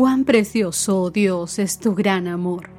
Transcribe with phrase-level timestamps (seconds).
[0.00, 2.70] Cuán precioso, oh Dios, es tu gran amor.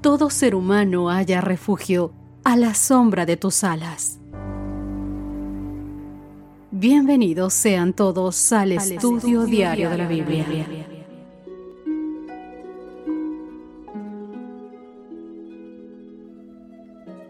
[0.00, 2.12] Todo ser humano haya refugio
[2.42, 4.18] a la sombra de tus alas.
[6.72, 10.44] Bienvenidos sean todos al, estudio, diario de la Biblia.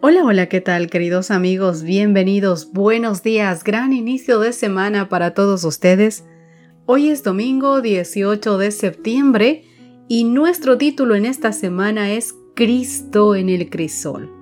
[0.00, 1.82] Hola, hola, ¿qué tal queridos amigos?
[1.82, 6.24] Bienvenidos, buenos días, gran inicio de semana para todos ustedes.
[6.90, 9.64] Hoy es domingo 18 de septiembre
[10.08, 14.32] y nuestro título en esta semana es Cristo en el crisol.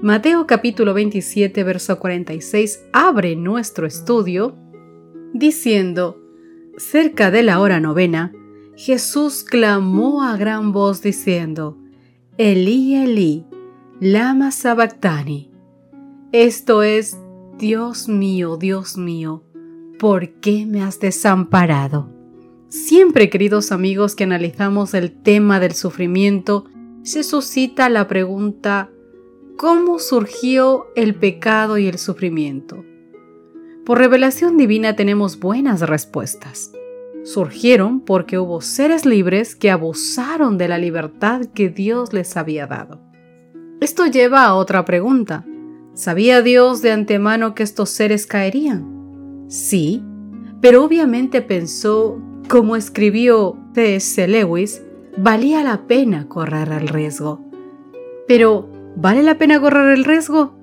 [0.00, 4.56] Mateo capítulo 27 verso 46 abre nuestro estudio
[5.34, 6.22] diciendo,
[6.78, 8.32] cerca de la hora novena,
[8.76, 11.76] Jesús clamó a gran voz diciendo,
[12.38, 13.44] Elí, Elí,
[14.00, 15.50] lama sabactani.
[16.32, 17.18] Esto es,
[17.58, 19.44] Dios mío, Dios mío,
[19.98, 22.10] ¿por qué me has desamparado?
[22.68, 26.66] Siempre, queridos amigos, que analizamos el tema del sufrimiento,
[27.02, 28.90] se suscita la pregunta,
[29.56, 32.84] ¿cómo surgió el pecado y el sufrimiento?
[33.84, 36.72] Por revelación divina tenemos buenas respuestas.
[37.22, 43.00] Surgieron porque hubo seres libres que abusaron de la libertad que Dios les había dado.
[43.80, 45.44] Esto lleva a otra pregunta.
[45.94, 48.93] ¿Sabía Dios de antemano que estos seres caerían?
[49.48, 50.02] Sí,
[50.60, 54.26] pero obviamente pensó, como escribió C.S.
[54.28, 54.82] Lewis,
[55.16, 57.40] valía la pena correr el riesgo.
[58.26, 60.54] Pero, ¿vale la pena correr el riesgo?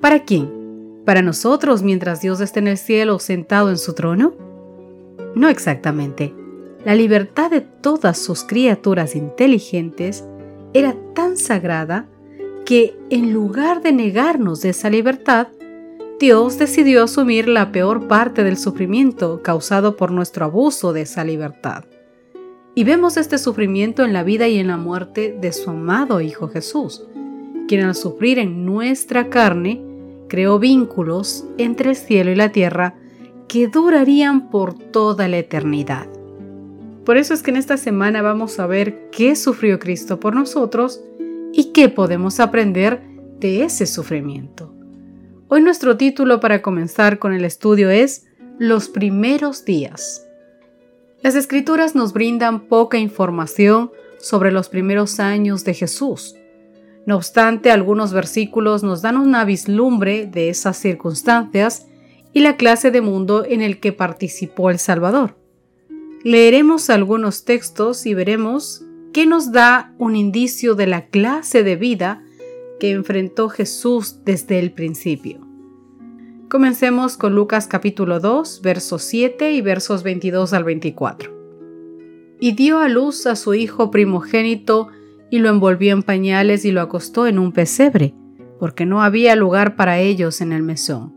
[0.00, 1.02] ¿Para quién?
[1.04, 4.34] ¿Para nosotros mientras Dios esté en el cielo sentado en su trono?
[5.34, 6.34] No exactamente.
[6.84, 10.24] La libertad de todas sus criaturas inteligentes
[10.72, 12.08] era tan sagrada
[12.64, 15.48] que en lugar de negarnos esa libertad,
[16.20, 21.84] Dios decidió asumir la peor parte del sufrimiento causado por nuestro abuso de esa libertad.
[22.74, 26.48] Y vemos este sufrimiento en la vida y en la muerte de su amado Hijo
[26.48, 27.06] Jesús,
[27.66, 29.82] quien al sufrir en nuestra carne
[30.28, 32.96] creó vínculos entre el cielo y la tierra
[33.48, 36.06] que durarían por toda la eternidad.
[37.06, 41.02] Por eso es que en esta semana vamos a ver qué sufrió Cristo por nosotros
[41.54, 43.00] y qué podemos aprender
[43.38, 44.79] de ese sufrimiento.
[45.52, 48.24] Hoy nuestro título para comenzar con el estudio es
[48.60, 50.24] Los primeros días.
[51.22, 53.90] Las escrituras nos brindan poca información
[54.20, 56.36] sobre los primeros años de Jesús.
[57.04, 61.88] No obstante, algunos versículos nos dan una vislumbre de esas circunstancias
[62.32, 65.36] y la clase de mundo en el que participó el Salvador.
[66.22, 72.22] Leeremos algunos textos y veremos qué nos da un indicio de la clase de vida
[72.80, 75.38] que enfrentó Jesús desde el principio.
[76.48, 81.32] Comencemos con Lucas capítulo 2, versos 7 y versos 22 al 24.
[82.40, 84.88] Y dio a luz a su hijo primogénito
[85.30, 88.14] y lo envolvió en pañales y lo acostó en un pesebre,
[88.58, 91.14] porque no había lugar para ellos en el mesón.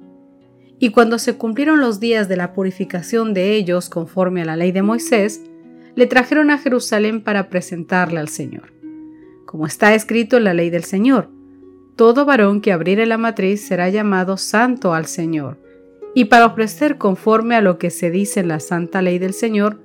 [0.77, 4.71] Y cuando se cumplieron los días de la purificación de ellos conforme a la ley
[4.71, 5.41] de Moisés,
[5.95, 8.73] le trajeron a Jerusalén para presentarle al Señor.
[9.45, 11.29] Como está escrito en la ley del Señor,
[11.95, 15.57] todo varón que abriere la matriz será llamado santo al Señor.
[16.15, 19.79] Y para ofrecer conforme a lo que se dice en la santa ley del Señor,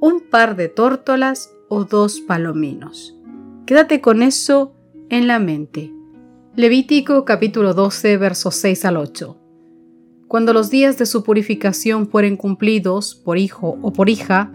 [0.00, 3.18] un par de tórtolas o dos palominos.
[3.66, 4.74] Quédate con eso
[5.08, 5.92] en la mente.
[6.56, 9.36] Levítico capítulo 12 versos 6 al 8.
[10.28, 14.52] Cuando los días de su purificación fueren cumplidos por hijo o por hija,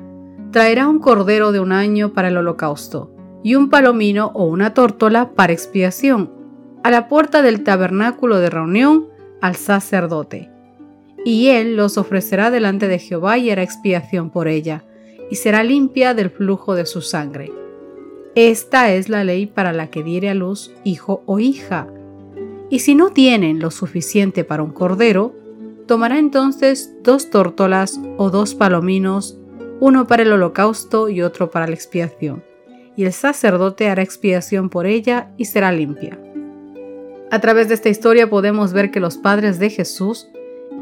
[0.52, 5.32] traerá un cordero de un año para el holocausto y un palomino o una tórtola
[5.34, 6.39] para expiación
[6.84, 9.08] a la puerta del tabernáculo de reunión
[9.42, 10.50] al sacerdote.
[11.26, 14.86] Y él los ofrecerá delante de Jehová y hará expiación por ella,
[15.30, 17.52] y será limpia del flujo de su sangre.
[18.36, 21.88] Esta es la ley para la que diere a luz hijo o hija.
[22.70, 25.36] Y si no tienen lo suficiente para un cordero,
[25.88, 29.38] tomará entonces dos tórtolas o dos palominos,
[29.80, 32.44] uno para el holocausto y otro para la expiación.
[32.96, 36.20] Y el sacerdote hará expiación por ella y será limpia.
[37.32, 40.28] A través de esta historia podemos ver que los padres de Jesús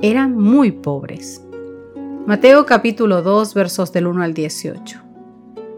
[0.01, 1.43] eran muy pobres.
[2.25, 5.01] Mateo capítulo 2 versos del 1 al 18.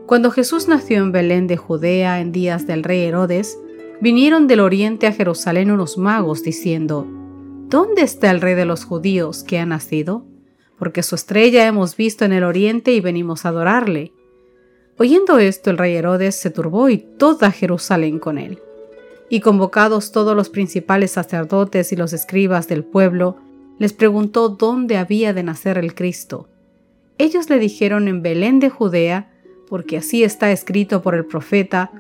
[0.06, 3.58] Cuando Jesús nació en Belén de Judea en días del rey Herodes,
[4.00, 7.08] vinieron del oriente a Jerusalén unos magos diciendo,
[7.68, 10.24] ¿Dónde está el rey de los judíos que ha nacido?
[10.78, 14.14] Porque su estrella hemos visto en el oriente y venimos a adorarle.
[15.00, 18.62] Oyendo esto, el rey Herodes se turbó y toda Jerusalén con él
[19.30, 23.38] y convocados todos los principales sacerdotes y los escribas del pueblo,
[23.78, 26.50] les preguntó dónde había de nacer el Cristo.
[27.18, 29.32] Ellos le dijeron en Belén de Judea,
[29.68, 31.92] porque así está escrito por el profeta,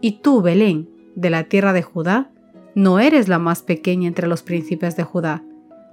[0.00, 2.30] y tú, Belén, de la tierra de Judá,
[2.74, 5.42] no eres la más pequeña entre los príncipes de Judá,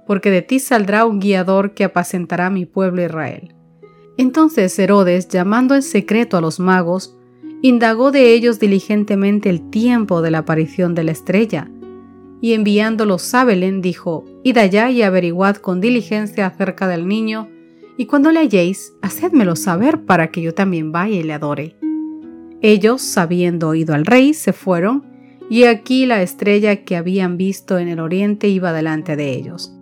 [0.06, 3.54] porque de ti saldrá un guiador que apacentará mi pueblo Israel.
[4.16, 7.16] Entonces Herodes, llamando en secreto a los magos,
[7.62, 11.70] indagó de ellos diligentemente el tiempo de la aparición de la estrella,
[12.40, 17.48] y enviándolos a Belén dijo, Id allá y averiguad con diligencia acerca del niño,
[17.96, 21.76] y cuando le halléis, hacedmelo saber para que yo también vaya y le adore.
[22.60, 25.04] Ellos, habiendo oído al rey, se fueron,
[25.48, 29.72] y aquí la estrella que habían visto en el oriente iba delante de ellos,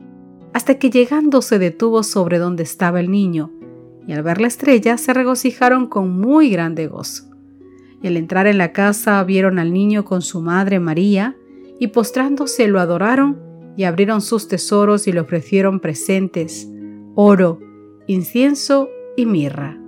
[0.52, 3.50] hasta que llegando se detuvo sobre donde estaba el niño,
[4.06, 7.33] y al ver la estrella se regocijaron con muy grande gozo.
[8.04, 11.38] Y al entrar en la casa vieron al niño con su madre María,
[11.80, 13.38] y postrándose lo adoraron,
[13.78, 16.68] y abrieron sus tesoros y le ofrecieron presentes,
[17.14, 17.60] oro,
[18.06, 19.80] incienso y mirra.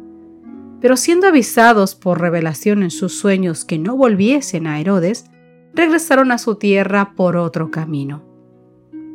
[0.81, 5.27] Pero siendo avisados por revelación en sus sueños que no volviesen a Herodes,
[5.75, 8.25] regresaron a su tierra por otro camino.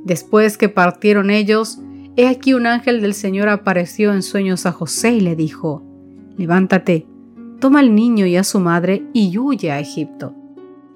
[0.05, 1.79] Después que partieron ellos,
[2.17, 5.83] he aquí un ángel del Señor apareció en sueños a José y le dijo,
[6.37, 7.07] Levántate,
[7.61, 10.35] toma al niño y a su madre y huye a Egipto,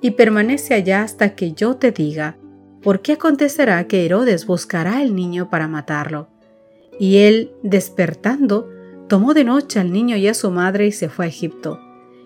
[0.02, 2.38] y permanece allá hasta que yo te diga,
[2.82, 6.28] porque acontecerá que Herodes buscará al niño para matarlo.
[7.00, 8.68] Y él, despertando,
[9.08, 11.80] tomó de noche al niño y a su madre y se fue a Egipto,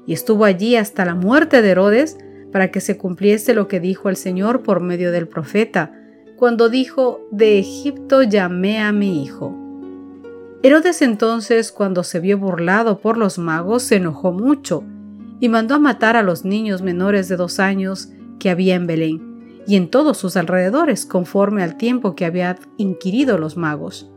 [0.07, 2.17] y estuvo allí hasta la muerte de Herodes,
[2.51, 5.91] para que se cumpliese lo que dijo el Señor por medio del profeta,
[6.37, 9.68] cuando dijo, De Egipto llamé a mi hijo.
[10.61, 14.83] Herodes entonces, cuando se vio burlado por los magos, se enojó mucho,
[15.39, 18.09] y mandó a matar a los niños menores de dos años
[18.39, 23.37] que había en Belén, y en todos sus alrededores, conforme al tiempo que había inquirido
[23.37, 24.11] los magos.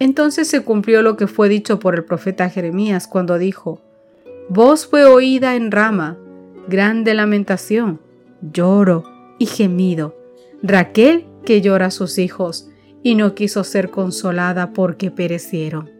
[0.00, 3.80] Entonces se cumplió lo que fue dicho por el profeta Jeremías cuando dijo,
[4.48, 6.18] Voz fue oída en Rama,
[6.66, 8.00] grande lamentación,
[8.40, 9.04] lloro
[9.38, 10.16] y gemido.
[10.62, 12.68] Raquel que llora a sus hijos
[13.04, 15.90] y no quiso ser consolada porque perecieron.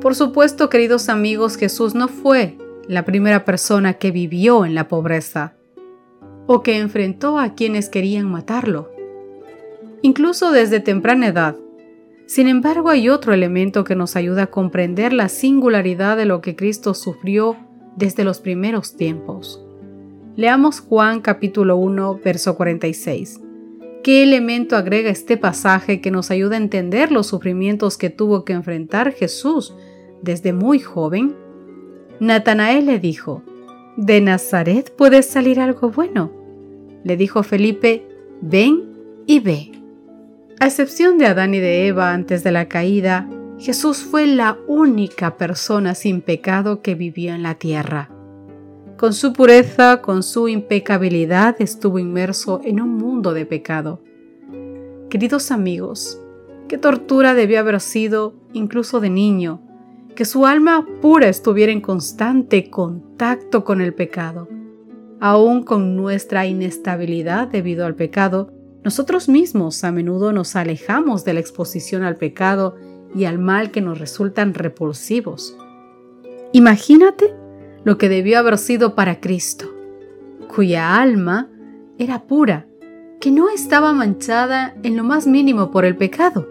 [0.00, 2.56] Por supuesto, queridos amigos, Jesús no fue
[2.86, 5.54] la primera persona que vivió en la pobreza
[6.46, 8.90] o que enfrentó a quienes querían matarlo.
[10.02, 11.56] Incluso desde temprana edad,
[12.26, 16.54] sin embargo, hay otro elemento que nos ayuda a comprender la singularidad de lo que
[16.56, 17.56] Cristo sufrió
[17.96, 19.64] desde los primeros tiempos.
[20.36, 23.40] Leamos Juan capítulo 1, verso 46.
[24.02, 28.54] ¿Qué elemento agrega este pasaje que nos ayuda a entender los sufrimientos que tuvo que
[28.54, 29.74] enfrentar Jesús
[30.22, 31.34] desde muy joven?
[32.18, 33.42] Natanael le dijo,
[33.98, 36.32] ¿De Nazaret puede salir algo bueno?
[37.04, 38.06] Le dijo Felipe,
[38.40, 38.88] ven
[39.26, 39.72] y ve.
[40.60, 45.36] A excepción de Adán y de Eva antes de la caída, Jesús fue la única
[45.36, 48.10] persona sin pecado que vivió en la tierra.
[49.00, 54.02] Con su pureza, con su impecabilidad, estuvo inmerso en un mundo de pecado.
[55.08, 56.20] Queridos amigos,
[56.68, 59.62] qué tortura debió haber sido, incluso de niño,
[60.14, 64.48] que su alma pura estuviera en constante contacto con el pecado.
[65.18, 68.52] Aún con nuestra inestabilidad debido al pecado,
[68.84, 72.76] nosotros mismos a menudo nos alejamos de la exposición al pecado
[73.14, 75.56] y al mal que nos resultan repulsivos.
[76.52, 77.39] Imagínate
[77.84, 79.66] lo que debió haber sido para Cristo,
[80.54, 81.48] cuya alma
[81.98, 82.66] era pura,
[83.20, 86.48] que no estaba manchada en lo más mínimo por el pecado.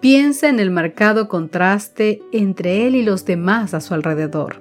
[0.00, 4.60] Piensa en el marcado contraste entre él y los demás a su alrededor.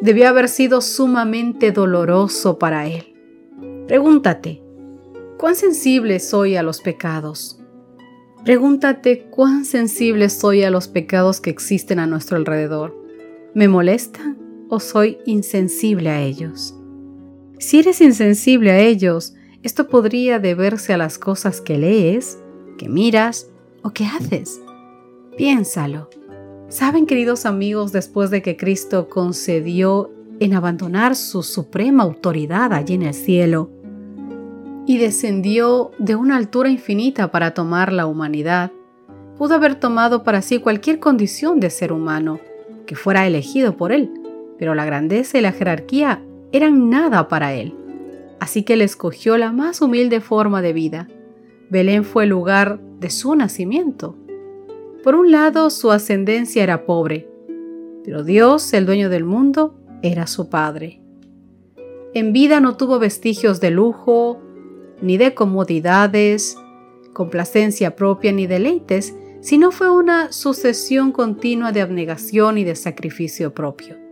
[0.00, 3.14] Debió haber sido sumamente doloroso para él.
[3.86, 4.62] Pregúntate,
[5.38, 7.60] ¿Cuán sensible soy a los pecados?
[8.44, 13.00] Pregúntate cuán sensible soy a los pecados que existen a nuestro alrededor.
[13.54, 14.36] ¿Me molestan
[14.68, 16.74] o soy insensible a ellos?
[17.58, 22.38] Si eres insensible a ellos, esto podría deberse a las cosas que lees,
[22.76, 23.48] que miras
[23.82, 24.60] o que haces.
[25.36, 26.08] Piénsalo.
[26.68, 30.10] ¿Saben, queridos amigos, después de que Cristo concedió
[30.40, 33.70] en abandonar su suprema autoridad allí en el cielo,
[34.86, 38.72] y descendió de una altura infinita para tomar la humanidad,
[39.36, 42.40] pudo haber tomado para sí cualquier condición de ser humano
[42.86, 44.10] que fuera elegido por él,
[44.58, 46.22] pero la grandeza y la jerarquía
[46.52, 47.74] eran nada para él.
[48.40, 51.08] Así que él escogió la más humilde forma de vida.
[51.70, 54.16] Belén fue el lugar de su nacimiento.
[55.02, 57.28] Por un lado, su ascendencia era pobre,
[58.04, 61.00] pero Dios, el dueño del mundo, era su padre.
[62.14, 64.40] En vida no tuvo vestigios de lujo,
[65.00, 66.56] ni de comodidades,
[67.12, 74.07] complacencia propia ni deleites, sino fue una sucesión continua de abnegación y de sacrificio propio.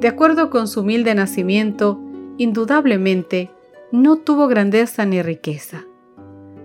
[0.00, 2.00] De acuerdo con su humilde nacimiento,
[2.36, 3.50] indudablemente
[3.90, 5.84] no tuvo grandeza ni riqueza.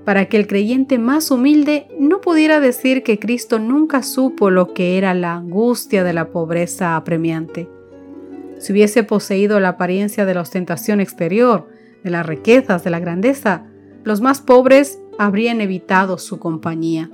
[0.05, 4.97] Para que el creyente más humilde no pudiera decir que Cristo nunca supo lo que
[4.97, 7.69] era la angustia de la pobreza apremiante.
[8.59, 11.67] Si hubiese poseído la apariencia de la ostentación exterior,
[12.03, 13.65] de las riquezas, de la grandeza,
[14.03, 17.09] los más pobres habrían evitado su compañía.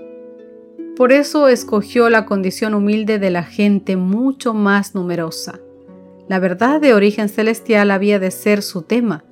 [0.96, 5.60] Por eso escogió la condición humilde de la gente mucho más numerosa.
[6.30, 9.24] La verdad de origen celestial había de ser su tema.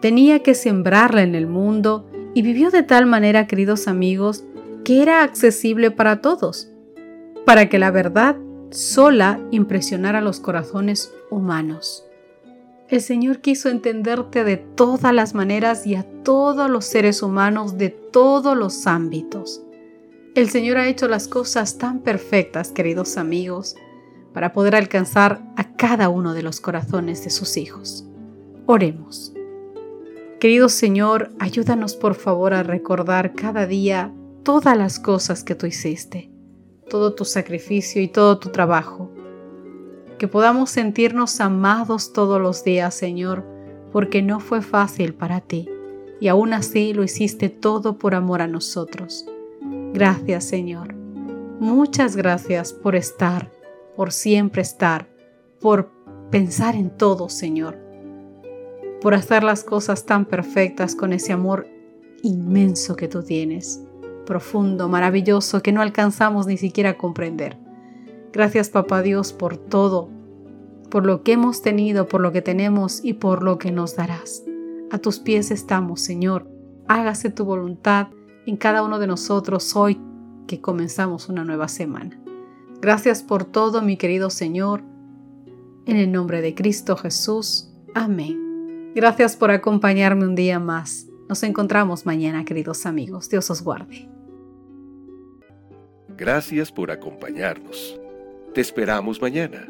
[0.00, 4.42] Tenía que sembrarla en el mundo y vivió de tal manera, queridos amigos,
[4.82, 6.70] que era accesible para todos,
[7.44, 8.36] para que la verdad
[8.70, 12.06] sola impresionara los corazones humanos.
[12.88, 17.90] El Señor quiso entenderte de todas las maneras y a todos los seres humanos de
[17.90, 19.62] todos los ámbitos.
[20.34, 23.76] El Señor ha hecho las cosas tan perfectas, queridos amigos,
[24.36, 28.04] para poder alcanzar a cada uno de los corazones de sus hijos.
[28.66, 29.32] Oremos.
[30.38, 34.12] Querido Señor, ayúdanos por favor a recordar cada día
[34.42, 36.30] todas las cosas que tú hiciste,
[36.90, 39.10] todo tu sacrificio y todo tu trabajo
[40.18, 43.42] que podamos sentirnos amados todos los días, Señor,
[43.90, 45.66] porque no fue fácil para ti
[46.20, 49.24] y aún así lo hiciste todo por amor a nosotros.
[49.94, 50.94] Gracias, Señor.
[51.58, 53.50] Muchas gracias por estar,
[53.96, 55.08] por siempre estar,
[55.60, 55.90] por
[56.30, 57.78] pensar en todo, Señor,
[59.00, 61.66] por hacer las cosas tan perfectas con ese amor
[62.22, 63.82] inmenso que tú tienes,
[64.26, 67.56] profundo, maravilloso, que no alcanzamos ni siquiera a comprender.
[68.32, 70.10] Gracias Papá Dios por todo,
[70.90, 74.44] por lo que hemos tenido, por lo que tenemos y por lo que nos darás.
[74.90, 76.48] A tus pies estamos, Señor.
[76.86, 78.08] Hágase tu voluntad
[78.46, 80.00] en cada uno de nosotros hoy
[80.46, 82.20] que comenzamos una nueva semana.
[82.80, 84.82] Gracias por todo, mi querido Señor.
[85.86, 87.72] En el nombre de Cristo Jesús.
[87.94, 88.92] Amén.
[88.94, 91.06] Gracias por acompañarme un día más.
[91.28, 93.28] Nos encontramos mañana, queridos amigos.
[93.28, 94.08] Dios os guarde.
[96.16, 97.98] Gracias por acompañarnos.
[98.54, 99.66] Te esperamos mañana.